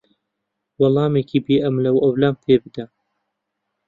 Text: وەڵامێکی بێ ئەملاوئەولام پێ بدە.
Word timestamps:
وەڵامێکی 0.79 1.39
بێ 1.45 1.55
ئەملاوئەولام 1.63 2.35
پێ 2.45 2.55
بدە. 2.63 2.85